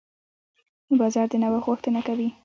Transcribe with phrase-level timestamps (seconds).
[0.99, 2.29] بازار د نوښت غوښتنه کوي.